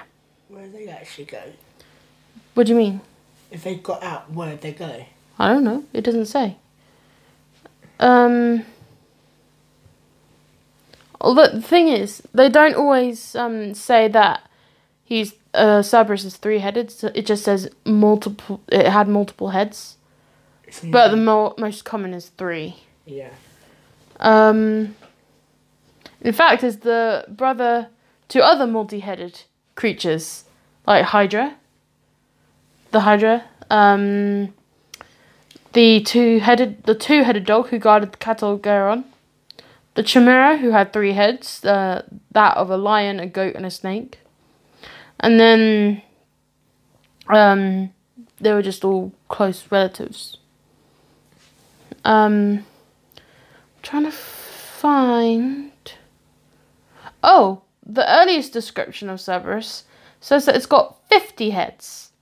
Where 0.49 0.69
they 0.69 0.89
actually 0.89 1.25
go? 1.27 1.43
What 2.55 2.67
do 2.67 2.73
you 2.73 2.79
mean? 2.79 3.01
If 3.51 3.65
they 3.65 3.77
got 3.77 4.03
out, 4.03 4.31
where'd 4.33 4.61
they 4.61 4.73
go? 4.73 5.05
I 5.39 5.49
don't 5.53 5.65
know. 5.65 5.85
It 5.93 6.03
doesn't 6.03 6.27
say. 6.27 6.57
Um. 8.01 8.65
Although 11.21 11.49
the 11.49 11.63
thing 11.63 11.89
is, 11.89 12.23
they 12.33 12.49
don't 12.49 12.75
always 12.77 13.35
um 13.35 13.75
say 13.75 14.09
that 14.09 14.49
he's 15.05 15.35
uh 15.55 15.83
Cerberus 15.83 16.25
is 16.25 16.37
three 16.37 16.59
headed. 16.61 16.91
So 16.91 17.11
it 17.15 17.27
just 17.27 17.45
says 17.45 17.69
multiple. 17.85 18.61
It 18.69 18.87
had 18.87 19.09
multiple 19.09 19.51
heads, 19.51 19.97
but 20.85 21.09
the 21.11 21.17
mo- 21.17 21.55
most 21.59 21.85
common 21.85 22.15
is 22.15 22.29
three. 22.39 22.77
yeah. 23.07 23.31
Um. 24.21 24.95
In 26.21 26.33
fact, 26.33 26.65
is 26.65 26.79
the 26.79 27.25
brother 27.29 27.89
to 28.29 28.45
other 28.45 28.67
multi-headed 28.67 29.43
creatures 29.77 30.45
like 30.87 31.05
Hydra. 31.05 31.57
The 32.91 33.01
Hydra. 33.01 33.45
Um. 33.71 34.55
The 35.75 36.01
two-headed, 36.01 36.85
the 36.85 36.95
two-headed 36.95 37.45
dog 37.45 37.69
who 37.69 37.79
guarded 37.79 38.13
the 38.13 38.17
cattle 38.17 38.59
Catalgeron. 38.59 39.05
The 39.95 40.03
Chimera 40.03 40.57
who 40.57 40.71
had 40.71 40.93
three 40.93 41.13
heads, 41.13 41.65
uh, 41.65 42.03
that 42.33 42.57
of 42.57 42.71
a 42.71 42.77
lion, 42.77 43.21
a 43.21 43.27
goat, 43.27 43.55
and 43.55 43.67
a 43.67 43.71
snake. 43.71 44.19
And 45.21 45.39
then, 45.39 46.03
um, 47.29 47.93
they 48.41 48.53
were 48.53 48.63
just 48.63 48.85
all 48.85 49.13
close 49.29 49.67
relatives. 49.71 50.39
Um, 52.05 52.65
trying 53.83 54.05
to 54.05 54.11
find. 54.11 55.73
Oh, 57.23 57.63
the 57.85 58.11
earliest 58.11 58.53
description 58.53 59.09
of 59.09 59.21
Cerberus 59.21 59.85
says 60.21 60.45
that 60.47 60.57
it's 60.57 60.67
got 60.67 60.97
50 61.09 61.51
heads. 61.51 62.13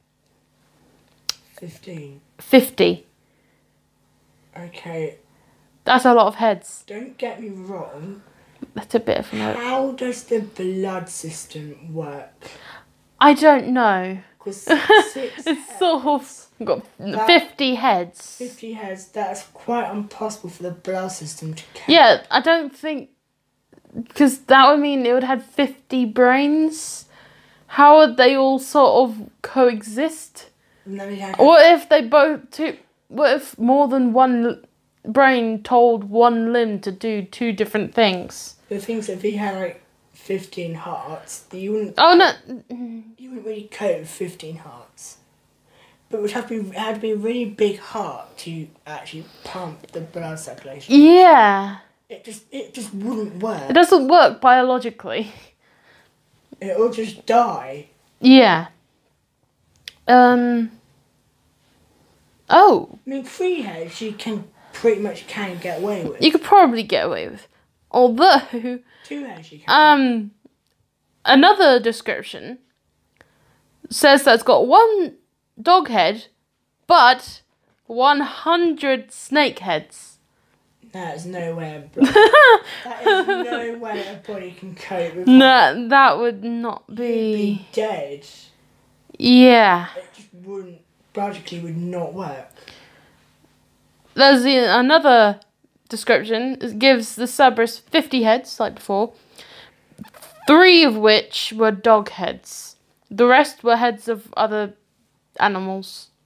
Fifteen. 1.58 2.20
50. 2.38 3.06
Okay. 4.58 5.16
That's 5.84 6.04
a 6.04 6.12
lot 6.12 6.26
of 6.26 6.34
heads. 6.34 6.84
Don't 6.86 7.16
get 7.16 7.40
me 7.40 7.48
wrong. 7.48 8.22
That's 8.74 8.94
a 8.94 9.00
bit 9.00 9.18
of 9.18 9.32
an. 9.32 9.54
How 9.56 9.92
does 9.92 10.24
the 10.24 10.40
blood 10.40 11.08
system 11.08 11.94
work? 11.94 12.32
I 13.20 13.35
don't 13.35 13.68
know. 13.68 14.18
Because 14.38 14.62
six 15.12 15.46
It's 15.46 15.79
sort 15.79 16.05
of 16.05 16.46
got 16.64 16.85
That- 16.98 17.26
50 17.26 17.74
heads. 17.74 18.37
50 18.37 18.72
heads, 18.74 19.09
that's 19.09 19.42
quite 19.48 19.90
impossible 19.90 20.50
for 20.50 20.62
the 20.62 20.70
blood 20.70 21.09
system 21.09 21.55
to 21.55 21.64
count. 21.74 21.88
Yeah, 21.88 22.22
I 22.31 22.40
don't 22.40 22.74
think. 22.76 23.11
Because 23.94 24.40
that 24.40 24.68
would 24.70 24.81
mean 24.81 25.07
it 25.07 25.12
would 25.14 25.24
have 25.24 25.44
50 25.44 26.05
brains. 26.07 27.07
How 27.68 27.98
would 27.98 28.16
they 28.16 28.37
all 28.37 28.59
sort 28.59 29.09
of 29.11 29.31
coexist? 29.42 30.50
And 30.85 31.00
then 31.00 31.09
we 31.09 31.20
What 31.44 31.72
if 31.74 31.88
they 31.88 32.02
both 32.02 32.50
two? 32.50 32.76
What 33.09 33.33
if 33.37 33.59
more 33.59 33.88
than 33.88 34.12
one 34.12 34.64
brain 35.05 35.62
told 35.62 36.05
one 36.05 36.52
limb 36.52 36.81
to 36.81 36.92
do 36.92 37.22
two 37.22 37.52
different 37.52 37.94
things? 37.94 38.57
the 38.68 38.81
things 38.81 39.09
if 39.09 39.22
he 39.22 39.33
had 39.33 39.57
like 39.57 39.83
15 40.26 40.74
hearts, 40.74 41.44
you 41.52 41.72
wouldn't, 41.72 41.94
Oh 41.98 42.14
no! 42.14 42.32
you 43.16 43.30
wouldn't 43.30 43.46
really 43.46 43.68
cope 43.70 44.00
with 44.00 44.08
15 44.10 44.56
hearts. 44.56 45.18
But 46.08 46.18
it 46.18 46.22
would 46.22 46.30
have 46.32 46.48
to 46.48 46.62
be, 46.62 46.76
had 46.76 46.96
to 46.96 47.00
be 47.00 47.12
a 47.12 47.16
really 47.16 47.44
big 47.44 47.78
heart 47.78 48.36
to 48.38 48.66
actually 48.86 49.24
pump 49.44 49.92
the 49.92 50.00
blood 50.00 50.38
circulation. 50.40 50.94
Yeah, 51.00 51.78
It 52.08 52.24
just 52.24 52.44
it 52.52 52.74
just 52.74 52.92
wouldn't 52.92 53.42
work. 53.42 53.70
it 53.70 53.72
doesn't 53.74 54.08
work 54.08 54.40
biologically. 54.40 55.32
It 56.60 56.78
will 56.78 56.92
just 56.92 57.26
die. 57.26 57.88
Yeah. 58.20 58.68
Um. 60.08 60.70
Oh, 62.48 62.98
I 63.06 63.10
mean, 63.10 63.24
heads 63.62 64.00
you 64.00 64.12
can 64.12 64.44
pretty 64.72 65.00
much 65.00 65.26
can 65.26 65.58
get 65.58 65.80
away 65.82 66.04
with. 66.04 66.22
you 66.22 66.30
could 66.30 66.42
probably 66.42 66.82
get 66.82 67.04
away 67.06 67.28
with, 67.28 67.46
although 67.96 68.78
um, 69.68 70.30
another 71.24 71.80
description 71.80 72.59
says 73.88 74.24
that 74.24 74.35
it's 74.35 74.42
got 74.42 74.66
one 74.66 75.14
dog 75.61 75.88
head, 75.88 76.26
but 76.87 77.40
one 77.87 78.20
hundred 78.20 79.11
snake 79.12 79.61
heads. 79.61 80.18
that 80.92 81.16
is 81.16 81.24
no 81.26 81.54
way 81.54 81.76
a 81.76 81.80
blood. 81.98 82.14
that 82.85 83.00
is 83.06 83.26
no 83.26 83.78
way 83.80 84.06
a 84.06 84.26
body 84.26 84.50
can 84.59 84.74
cope 84.74 85.14
with. 85.14 85.26
No, 85.26 85.88
that 85.88 86.18
would 86.18 86.44
not 86.44 86.87
be. 86.94 87.35
be 87.35 87.66
dead. 87.72 88.26
Yeah. 89.18 89.88
It 89.96 90.04
just 90.14 90.28
wouldn't. 90.35 90.82
Logically, 91.14 91.61
would 91.61 91.78
not 91.78 92.12
work. 92.12 92.50
There's 94.12 94.42
the, 94.42 94.56
another 94.56 95.40
description. 95.88 96.57
Gives 96.79 97.16
the 97.16 97.27
Cerberus 97.27 97.79
50 97.79 98.22
heads, 98.22 98.59
like 98.61 98.77
before, 98.77 99.12
three 100.46 100.85
of 100.85 100.96
which 100.96 101.53
were 101.57 101.70
dog 101.70 102.11
heads. 102.11 102.77
The 103.11 103.27
rest 103.27 103.62
were 103.64 103.77
heads 103.77 104.09
of 104.09 104.33
other 104.37 104.75
animals. 105.38 106.09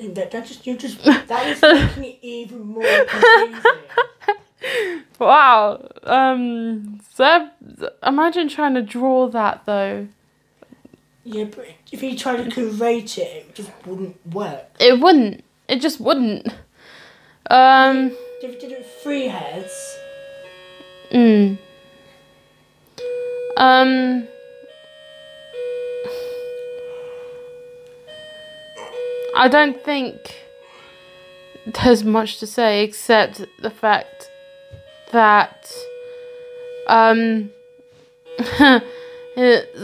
That, 0.00 0.30
that 0.30 0.46
just 0.46 0.66
you 0.66 0.76
just 0.76 1.02
that 1.04 1.46
is 1.48 1.60
making 1.62 2.04
it 2.04 2.18
even 2.22 2.60
more 2.64 3.04
confusing. 3.08 3.62
Wow. 5.18 5.88
Um, 6.04 7.00
Zeb, 7.14 7.48
imagine 8.02 8.48
trying 8.48 8.74
to 8.74 8.82
draw 8.82 9.28
that 9.28 9.66
though. 9.66 10.08
yeah, 11.24 11.44
but 11.44 11.66
if 11.92 12.02
you 12.02 12.16
try 12.16 12.36
to 12.36 12.50
create 12.50 13.18
it, 13.18 13.46
it 13.48 13.54
just 13.54 13.70
wouldn't 13.84 14.16
work. 14.32 14.64
It 14.78 15.00
wouldn't. 15.00 15.44
It 15.68 15.80
just 15.80 16.00
wouldn't. 16.00 16.48
Um. 17.48 18.16
If 18.42 18.54
you 18.54 18.60
did 18.60 18.72
it 18.72 18.86
three 19.02 19.28
heads, 19.28 19.72
Mm. 21.10 21.58
Um. 23.56 24.26
I 29.36 29.48
don't 29.48 29.82
think 29.82 30.16
there's 31.66 32.04
much 32.04 32.38
to 32.38 32.46
say 32.46 32.82
except 32.84 33.44
the 33.60 33.70
fact 33.70 34.30
that 35.12 35.72
um 36.86 37.50
the 38.38 38.82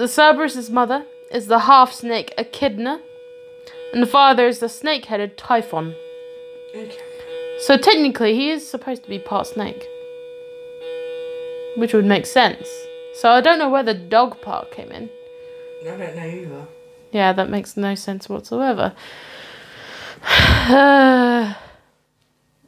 Cerberus's 0.09 0.71
mother 0.71 1.05
is 1.31 1.47
the 1.47 1.61
half 1.61 1.92
snake 1.92 2.35
Echidna, 2.38 3.01
and 3.92 4.03
the 4.03 4.07
father 4.07 4.47
is 4.47 4.59
the 4.59 4.69
snake-headed 4.69 5.37
Typhon. 5.37 5.95
okay. 6.75 6.99
So 7.59 7.77
technically, 7.77 8.35
he 8.35 8.51
is 8.51 8.69
supposed 8.69 9.03
to 9.05 9.09
be 9.09 9.19
part 9.19 9.47
snake, 9.47 9.87
which 11.77 11.95
would 11.95 12.05
make 12.05 12.27
sense. 12.27 12.69
So 13.14 13.31
I 13.31 13.40
don't 13.40 13.59
know 13.59 13.71
where 13.71 13.83
the 13.83 13.95
dog 13.95 14.40
part 14.42 14.71
came 14.73 14.92
in. 14.92 15.09
I 15.81 15.85
don't 15.85 15.99
know 15.99 16.25
either. 16.25 16.66
Yeah, 17.12 17.33
that 17.33 17.49
makes 17.49 17.77
no 17.77 17.95
sense 17.95 18.29
whatsoever. 18.29 18.92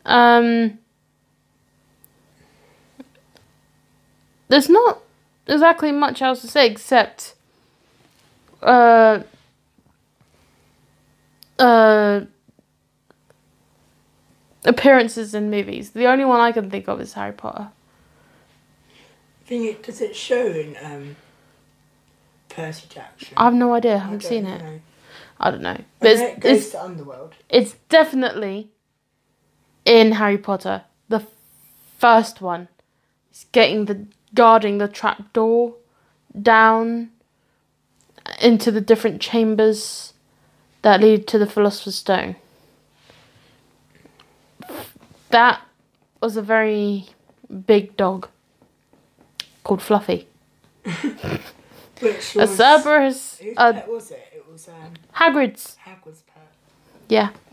um, 0.06 0.78
there's 4.48 4.70
not 4.70 5.00
exactly 5.46 5.92
much 5.92 6.22
else 6.22 6.40
to 6.40 6.48
say 6.48 6.66
except, 6.70 7.34
uh, 8.62 9.20
uh, 11.58 12.20
appearances 14.64 15.34
in 15.34 15.50
movies. 15.50 15.90
The 15.90 16.06
only 16.06 16.24
one 16.24 16.40
I 16.40 16.52
can 16.52 16.70
think 16.70 16.88
of 16.88 17.00
is 17.00 17.12
Harry 17.14 17.32
Potter. 17.32 17.68
Thing 19.46 19.64
it 19.64 19.82
does 19.82 20.00
it 20.00 20.14
show 20.14 20.46
in 20.46 20.76
um, 20.82 21.16
Percy 22.48 22.86
Jackson? 22.88 23.28
I 23.36 23.44
have 23.44 23.54
no 23.54 23.72
idea. 23.74 23.92
I 23.92 23.94
I 23.94 23.98
haven't 23.98 24.22
don't 24.22 24.28
seen 24.28 24.46
it. 24.46 24.62
know. 24.62 24.80
I 25.40 25.50
don't 25.50 25.62
know. 25.62 25.80
But 26.00 26.16
know 26.16 26.24
it 26.24 26.30
it's, 26.32 26.38
goes 26.40 26.56
it's 26.58 26.70
to 26.72 26.82
Underworld. 26.82 27.34
It's 27.48 27.72
definitely 27.88 28.68
in 29.84 30.12
Harry 30.12 30.38
Potter. 30.38 30.82
The 31.08 31.26
first 31.98 32.40
one. 32.40 32.68
He's 33.30 33.46
getting 33.52 33.86
the 33.86 34.06
guarding 34.34 34.78
the 34.78 34.88
trap 34.88 35.32
door 35.32 35.74
down 36.40 37.10
into 38.40 38.70
the 38.70 38.80
different 38.80 39.20
chambers 39.22 40.12
that 40.82 41.00
lead 41.00 41.26
to 41.28 41.38
the 41.38 41.46
Philosopher's 41.46 41.96
Stone. 41.96 42.36
That 45.30 45.60
was 46.20 46.36
a 46.36 46.42
very 46.42 47.06
big 47.66 47.96
dog 47.96 48.28
called 49.64 49.82
Fluffy. 49.82 50.26
Which 52.00 52.36
A 52.36 52.40
was 52.40 52.56
Cerberus, 52.56 53.38
Whose 53.38 53.54
a 53.56 53.72
pet 53.72 53.88
was 53.88 54.10
it? 54.10 54.32
It 54.34 54.44
was 54.50 54.68
um, 54.68 54.92
Hagrid's. 55.16 55.76
Hagrid's 55.84 56.22
pet. 56.22 56.52
Yeah. 57.08 57.30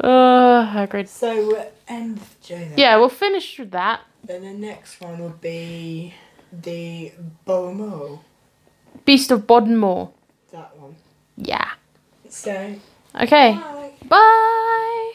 uh, 0.00 0.72
Hagrid. 0.72 1.08
So 1.08 1.46
we'll 1.48 1.66
end 1.86 2.20
then. 2.48 2.72
Yeah, 2.76 2.96
we'll 2.96 3.08
finish 3.10 3.58
with 3.58 3.72
that. 3.72 4.00
Then 4.24 4.42
the 4.42 4.52
next 4.52 5.00
one 5.00 5.18
will 5.18 5.30
be 5.30 6.14
the 6.52 7.12
Bomo. 7.46 8.20
Beast 9.04 9.30
of 9.30 9.46
Bodmin 9.46 9.76
Moor. 9.76 10.10
That 10.52 10.76
one. 10.78 10.96
Yeah. 11.36 11.70
So, 12.28 12.74
Okay. 13.14 13.52
bye. 13.52 13.92
Bye. 14.08 15.12